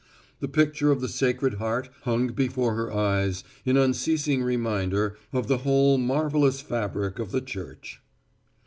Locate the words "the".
0.39-0.47, 0.99-1.07, 5.47-5.59, 7.31-7.39